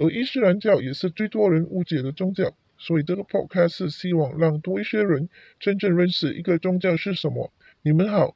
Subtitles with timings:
[0.00, 7.52] 而伊斯兰教也是最多人误解的宗教，所以这个 podcast 是希望让多一些人真正认识一个宗教是什么。
[7.82, 8.34] 你们好。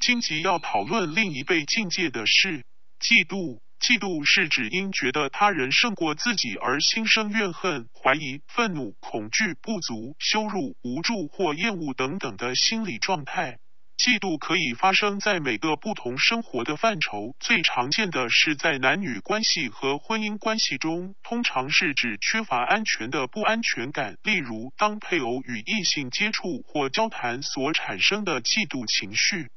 [0.00, 2.64] 今集要讨论另一被境界的是
[2.98, 3.60] 嫉妒。
[3.78, 13.58] 嫉妒是指因觉得他人胜过自己而心生怨恨、怀疑、愤怒、恐惧、不足、羞辱、无助或厌恶等等的心理状态。
[14.00, 29.48] 嫉妒可以发生在每个不同生活的范畴，最常见的是在男女关系和婚姻关系中，通常是指缺乏安全的不安全感，例如当配偶与异性接触或交谈所产生的嫉妒情绪；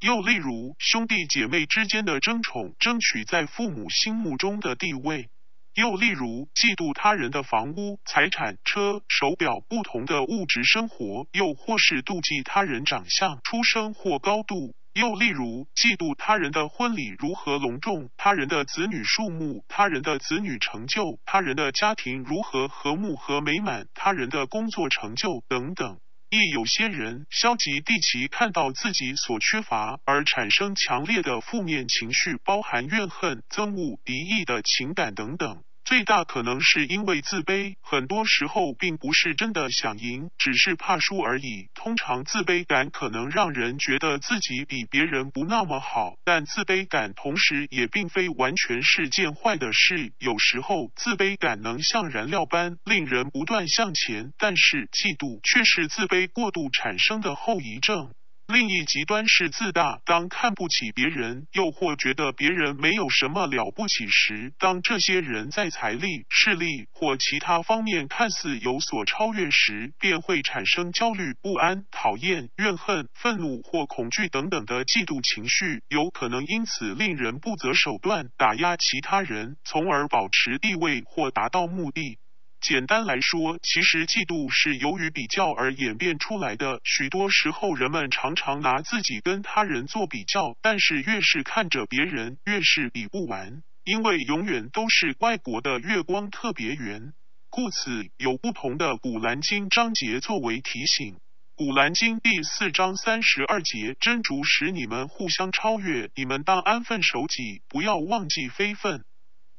[0.00, 5.28] 又例如兄弟姐妹之间的争宠，争取在父母心目中的地位。
[5.74, 25.98] 又例如，嫉妒他人的房屋、财产、车、手表不同的物质生活；又或是妒忌他人长相、出生或高度；又例如，嫉妒他人的婚礼如何隆重、他人的子女数目、他人的子女成就、他人的家庭如何和睦和美满、他人的工作成就等等。
[26.34, 35.62] 亦有些人消极地其看到自己所缺乏而产生强烈的负面情绪，包含怨恨、憎恶、敌意的情感等等。
[35.84, 41.68] 最大可能是因为自卑，很多时候并不是真的想赢，只是怕输而已。
[41.74, 50.12] 通常自卑感可能让人觉得自己比别人不那么好，但自卑感同时也并非完全是件坏的事。
[50.18, 58.14] 有时候自卑感能像燃料般令人不断向前，但是嫉妒却是自卑过度产生的后遗症。
[58.52, 82.18] 另一极端是自大，当看不起别人，又或觉得别人没有什么了不起时，当这些人在财力、势力或其他方面看似有所超越时，便会产生焦虑、不安、讨厌、怨恨、愤怒或恐惧等等的嫉妒情绪，有可能因此令人不择手段打压其他人，从而保持地位或达到目的。
[82.62, 86.80] 简单来说，其实嫉妒是由于比较而演变出来的。
[86.84, 97.12] 许多时候，人们常常拿自己跟他人做比较，但是越是看着别人，越是比不完，因为永远都是外国的月光特别圆。
[97.50, 101.16] 故此，有不同的古兰经章节作为提醒。
[101.56, 109.04] 古兰经第四章三十二节：真主使你们互相超越，你们当安分守己，不要忘记非分。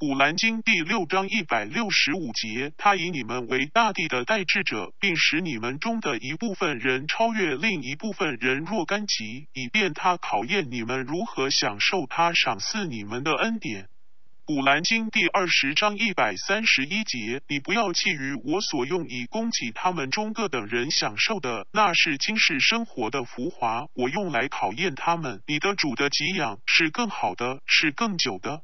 [0.05, 13.87] 古兰经第六章一百六十五节，他以你们为大地的代志者，并使你们中的一部分人超越另一部分人若干级，以便他考验你们如何享受他赏赐你们的恩典。
[14.43, 25.41] 古兰经第二十章一百三十一节，你不要觊觎我所用以供给他们中各等人享受的，那是今世生活的浮华，我用来考验他们。
[25.47, 28.63] 你的主的给养是更好的，是更久的。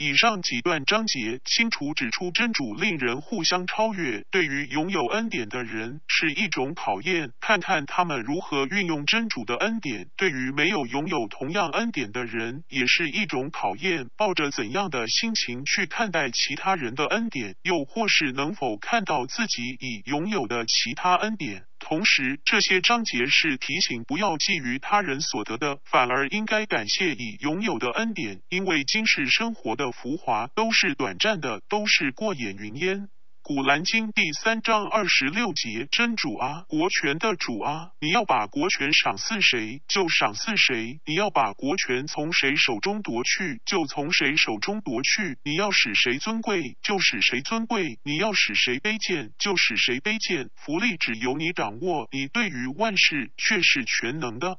[0.00, 21.64] 以上几段章节清楚指出，真主令人互相超越，对于拥有恩典的人是一种考验，看看他们如何运用真主的恩典；对于没有拥有同样恩典的人，也是一种考验，抱着怎样的心情去看待其他人的恩典，又或是能否看到自己已拥有的其他恩典。
[21.78, 33.08] 同时，这些章节是提醒不要觊觎他人所得的，反而应该感谢已拥有的恩典，因为今世生活的浮华都是短暂的，都是过眼云烟。
[33.48, 50.50] 古兰经第三章二十六节：真主啊，国权的主啊，你要把国权赏赐谁，就赏赐谁；你要把国权从谁手中夺去，就从谁手中夺去；你要使谁尊贵，就使谁尊贵；你要使谁卑贱，就使谁卑贱。
[50.54, 54.58] 福利只由你掌握，你对于万事却是全能的。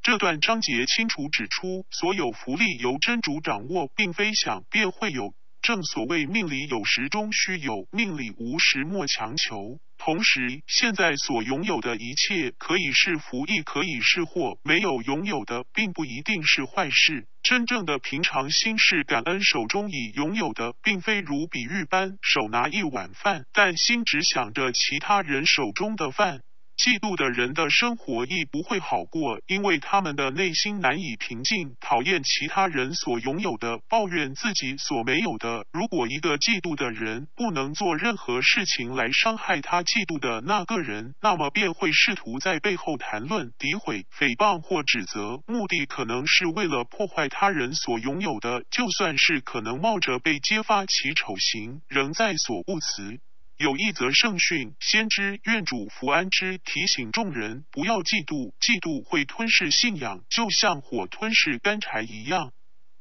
[0.00, 5.34] 这段章节清楚指出，所有福利由真主掌握，并非想便会有。
[5.62, 9.78] 正所谓命里有时终须有，命里无时莫强求。
[9.96, 14.58] 同时，现在所拥有的一切可以是福，亦可以是祸。
[14.64, 17.28] 没有拥有的，并不一定是坏事。
[17.44, 26.42] 真正的平常心是感恩手中已拥有的，并非如比喻般手拿一碗饭，但心只想着其他人手中的饭。
[26.76, 35.66] 嫉妒的人的生活亦不会好过，因为他们的内心难以平静，讨厌其他人所拥有的，抱怨自己所没有的。
[35.72, 53.20] 如果一个嫉妒的人不能做任何事情来伤害他嫉妒的那个人，那么便会试图在背后谈论、诋毁、诽谤或指责，目的可能是为了破坏他人所拥有的，就算是可能冒着被揭发其丑行，仍在所不辞。
[53.62, 62.52] 有一则圣训，先知愿主福安之，提醒众人不要嫉妒，嫉妒会吞噬信仰，就像火吞噬干柴一样。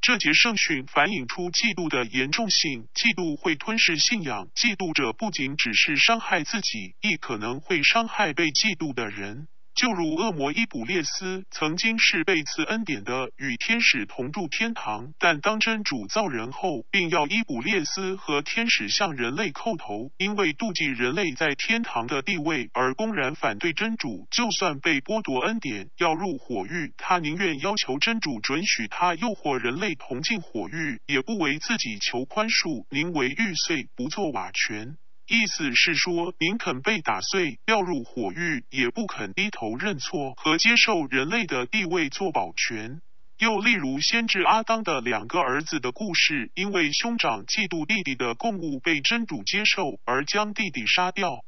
[0.01, 9.47] 这节圣训反映出嫉妒的严重性，嫉妒会吞噬信仰，嫉妒者不仅只是伤害自己，亦可能会伤害被嫉妒的人。
[9.73, 24.27] 就如恶魔伊卜列斯曾经是被赐恩典的，与天使同住天堂，但当真主造人后，并要伊卜列斯和天使向人类叩头，因为妒忌人类在天堂的地位而公然反对真主。
[24.29, 34.97] 就算被剥夺恩典，要入火狱，他宁愿要求真主准许他诱惑人类同进火狱，也不为自己求宽恕，宁为玉碎，不做瓦全。
[35.33, 42.99] 意思是说，宁肯被打碎、掉入火狱，也不肯低头认错和接受人类的地位做保全。
[43.39, 51.45] 又例如，先知阿当的两个儿子的故事，因为兄长嫉妒弟弟的供物被真主接受，而将弟弟杀掉。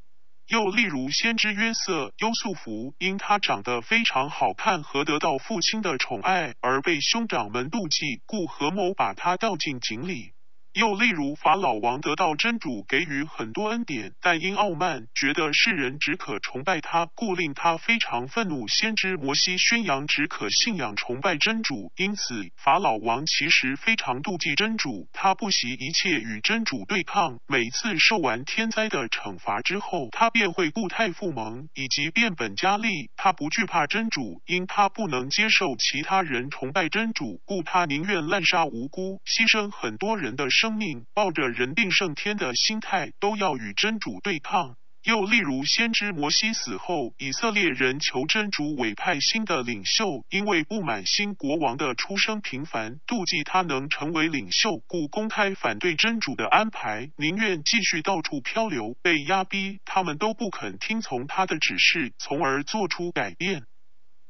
[0.47, 10.31] 又例如，先知约瑟、优素福，因他长得非常好看和得到父亲的宠爱，而被兄长们妒忌，故合谋把他掉进井里。
[10.73, 18.67] 又例如，法老王得到真主给予很多恩典，但因傲慢，觉得世人只可崇拜他，故令他非常愤怒。
[18.67, 27.37] 先知摩西宣扬只可信仰崇拜真主，因此法老王其实非常妒忌真主，他不惜一切与真主对抗。
[27.45, 33.11] 每次受完天灾的惩罚之后，他便会固态复萌，以及变本加厉。
[33.15, 40.62] 他不惧怕真主，因他不能接受其他人崇拜真主，故他宁愿滥杀无辜，牺牲很多人的生。
[40.63, 44.77] 生命抱着人定胜天的心态，都要与真主对抗。
[45.03, 63.65] 又例如，先知摩西死后，以色列人求真主委派新的领袖，因为不满新国王的出生平凡，妒忌他能成为领袖，故公开反对真主的安排，宁愿继续到处漂流，被压逼，他们都不肯听从他的指示，从而做出改变。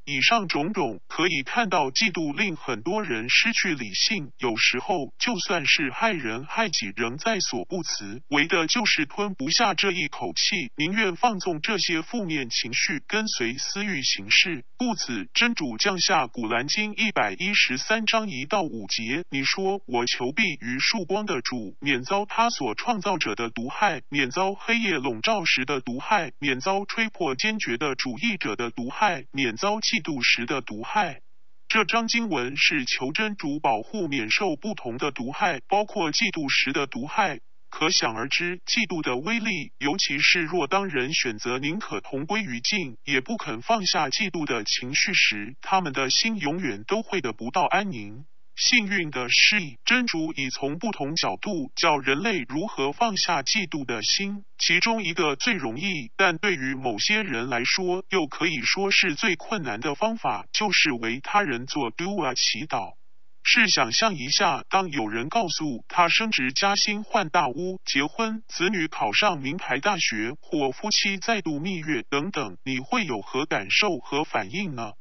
[0.06, 4.34] 以上种种可以看到，嫉妒令很多人失去理性。
[4.38, 14.66] 有时候，就算是害人害己，仍在所不辞，为的就是吞不下这一口气，宁愿放纵这些负面情绪，跟随私欲行事。
[14.76, 31.22] 故此，真主降下《古兰经》一百一十三章一到五节：“你说，我求避于曙光的主，免遭他所创造者的毒害，免遭黑夜笼罩时的毒害，免遭吹破坚决的主义者的毒害，免遭。”嫉妒时的毒害，
[31.68, 37.42] 这张经文是求真主保护免受不同的毒害，包括嫉妒时的毒害。
[37.70, 48.26] 可想而知，嫉妒的威力，尤其是若当人选择宁可同归于尽，也不肯放下嫉妒的情绪时，他们的心永远都会得不到安宁。
[48.56, 54.46] 幸运的是，真主已从不同角度教人类如何放下嫉妒的心。
[54.60, 62.94] 其中一个最容易，但对于某些人来说又可以说是最困难的方法，就是为他人做 dua 祈祷。
[63.42, 74.94] 试想象一下，当有人告诉他升职加薪、换大屋、结婚、子女考上名牌大学或夫妻再度蜜月等等，你会有何感受和反应呢？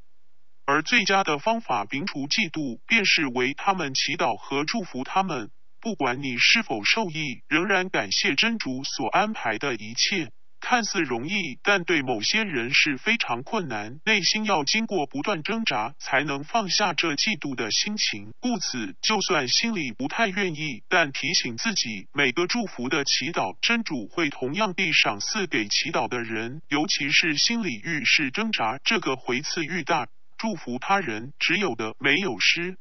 [0.64, 5.50] 而最佳的方法摒除嫉妒，便是为他们祈祷和祝福他们。
[5.80, 10.30] 不管你是否受益，仍然感谢真主所安排的一切。
[10.60, 13.98] 看似容易，但对某些人是非常困难。
[14.04, 18.32] 内心要经过不断挣扎，才能放下这嫉妒的心情。
[18.38, 26.62] 故此，就算心里不太愿意，但提醒自己，每个祝福的祈祷，真主会同样地赏赐给祈祷的人。
[26.68, 30.06] 尤其是心里愈是挣扎，这个回赐愈大。
[30.42, 32.76] 祝福他人，只有的没有失。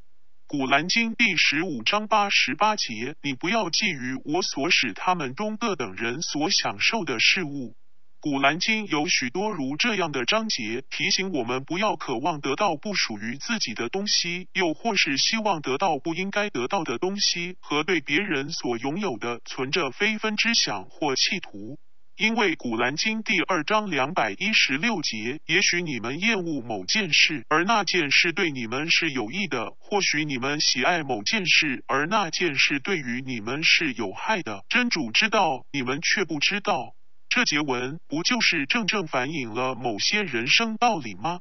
[0.48, 7.76] 古兰经第十五章八十八节：你不要觊觎我所使他们中各等人所享受的事物。
[8.20, 21.78] 古兰经有许多如这样的章节，提醒我们不要渴望得到不属于自己的东西，又或是希望得到不应该得到的东西，和对别人所拥有的存着非分之想或企图。
[22.22, 34.64] 因为《古兰经》第二章两百一十六节，也许你们厌恶某件事，而那件事对你们是有益的；或许你们喜爱某件事，而那件事对于你们是有害的。
[34.70, 36.94] 真主知道，你们却不知道。
[37.28, 41.40] 这节文不就是正正反映了某些人生道理吗？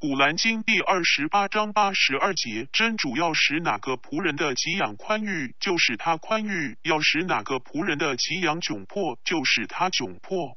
[0.00, 10.56] 古兰经第二十八章八十二节，真主要使哪个仆人的给养宽裕，就使他宽裕；要使哪个仆人的给养窘迫，就使他窘迫。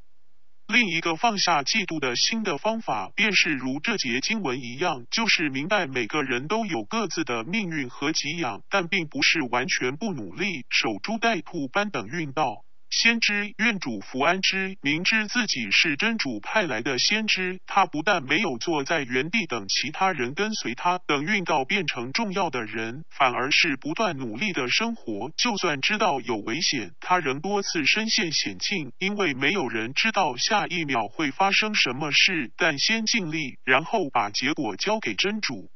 [0.67, 12.63] 另一个放下嫉妒的新的方法，便是如这节经文一样，就是明白每个人都有各自的命运和给养，但并不是完全不努力，守株待兔般等运道。
[12.91, 25.31] 先知愿主福安之，明知自己是真主派来的先知，他不但没有坐在原地等其他人跟随他，等运道变成重要的人，反而是不断努力的生活。
[25.37, 32.51] 就算知道有危险，他仍多次身陷险境，因为没有人知道下一秒会发生什么事。
[32.57, 35.71] 但先尽力，然后把结果交给真主。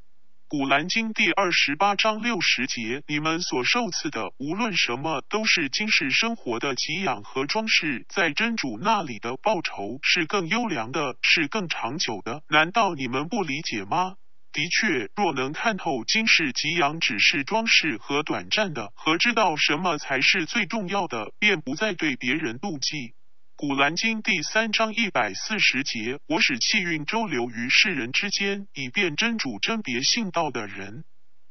[0.58, 12.42] 古兰经第二十八章六十节，你们所受赐的，无论什么，都是今世生活的给养和装饰，在真主那里的报酬是更优良的，是更长久的。
[12.48, 14.16] 难道你们不理解吗？
[14.54, 23.14] 的确，若能看透今世给养只是装饰和短暂的，和知道什么才是最重要的，便不再对别人妒忌。
[23.58, 31.06] 古兰经第三章一百四十节，我使气运周流于世人之间，以便真主甄别信道的人。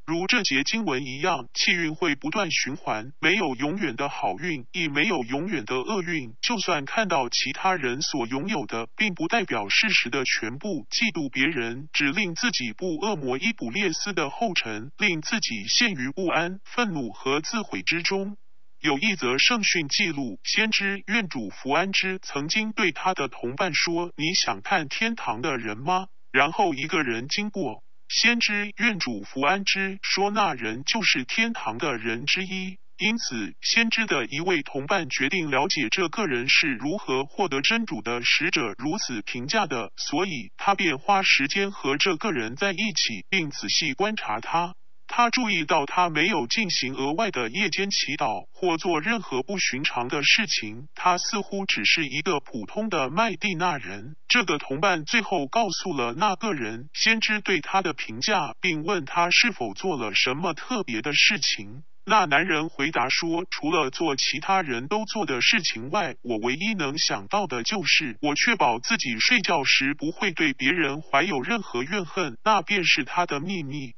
[0.04, 6.34] 如这节经文一样，气运会不断循环，没有永远的好运，亦没有永远的厄运。
[6.42, 10.86] 就算看到其他人所拥有的，并不代表事实的全部。
[10.90, 18.36] 嫉妒别人，只令自己步恶魔伊卜列斯的后尘，令自己陷于不安、愤怒和自毁之中。
[18.84, 44.74] 有一则圣训记录，先知愿主福安之曾经对他的同伴说：“你想看天堂的人吗？”然后一个人经过，先知愿主福安之说：“那人就是天堂的人之一。”因此，先知的一位同伴决定了解这个人是如何获得真主的使者如此评价的，所以他便花时间和这个人在一起，并仔细观察他。
[45.16, 54.16] 他注意到他没有进行额外的夜间祈祷或做任何不寻常的事情，他似乎只是一个普通的麦地那人。
[54.26, 61.84] 这个同伴最后告诉了那个人先知对他的评价，并问他是否做了什么特别的事情。
[62.04, 73.92] 那男人回答说：“除了做其他人都做的事情外，我唯一能想到的就是我确保自己睡觉时不会对别人怀有任何怨恨，那便是他的秘密。”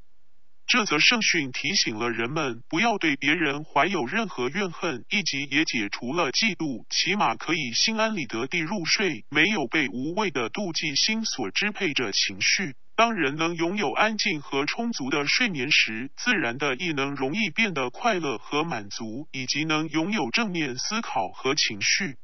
[0.67, 12.75] 这则圣训提醒了人们不要对别人怀有任何怨恨，以及也解除了嫉妒，起码可以心安理得地入睡，没有被无谓的妒忌心所支配着情绪。
[12.97, 22.17] 当人能拥有安静和充足的睡眠时，自然的亦能容易变得快乐和满足，以及能拥有正面思考和情绪。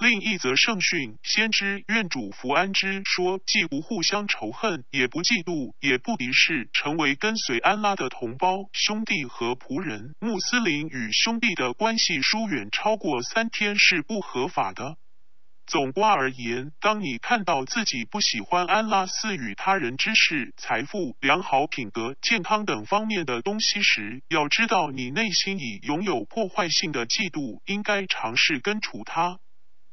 [0.00, 10.14] 另一则圣训，先知愿主福安之说：既不互相仇恨，也不嫉妒，也不敌视，成为跟随安拉的同胞、兄弟和仆人。
[10.18, 14.96] 穆斯林与兄弟的关系疏远超过三天是不合法的。
[15.66, 29.38] 总括而言，当你看到自己不喜欢安拉赐予他人知识、财富、良好品格、健康等方面的东西时，要知道你内心已拥有破坏性的嫉妒，应该尝试根除它。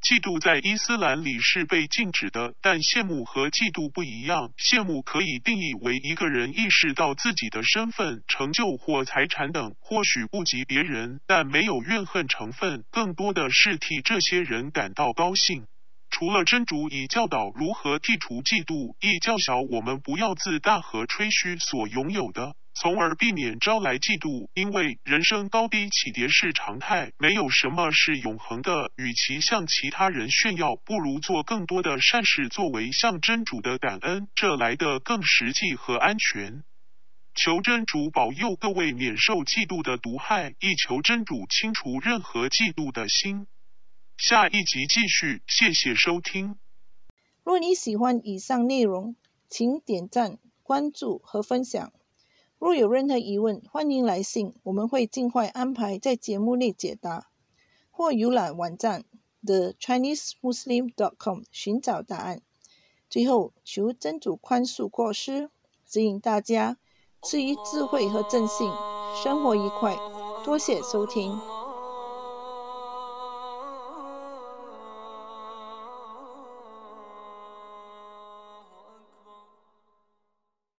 [0.08, 4.54] 嫉妒在伊斯兰里是被禁止的，但羡慕和嫉妒不一样。
[4.58, 15.66] 羡慕可以定义为一个人意识到自己的身份、成就或财产等或许不及别人，但没有怨恨成分，更多的是替这些人感到高兴。
[16.10, 22.56] 除了真主已教导如何剔除嫉妒，亦教晓我们不要自大和吹嘘所拥有的。
[22.80, 28.92] 从而避免招来嫉妒，因为人生高低起跌是常态，没有什么是永恒的。
[28.98, 36.64] 与其向其他人炫耀，不如做更多的善事作为向真主的感恩，这来的更实际和安全。
[37.34, 43.48] 求真主保佑各位免受嫉妒的毒害，亦求真主清除任何嫉妒的心。
[44.18, 46.60] 下一集继续，谢谢收听。
[47.44, 49.16] 若你喜欢以上内容，
[49.50, 51.92] 请点赞、关注和分享。
[52.60, 57.28] 若有任何疑问，欢迎来信，我们会尽快安排在节目内解答，
[57.92, 59.06] 或浏览网站
[59.46, 62.42] the Chinese Muslim dot com 寻找答案。
[63.10, 65.52] 最后，求真主宽恕过失，
[65.86, 66.78] 指引大家
[67.22, 68.68] 赐予智慧和正信，
[69.24, 69.96] 生活愉快。
[70.44, 71.57] 多谢收听。